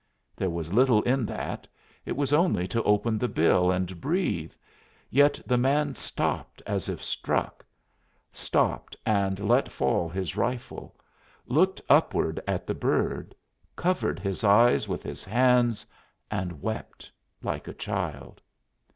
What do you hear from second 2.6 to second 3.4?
to open the